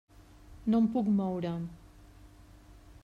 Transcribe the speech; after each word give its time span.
No 0.73 0.79
em 0.83 0.87
puc 0.95 1.11
moure. 1.19 1.53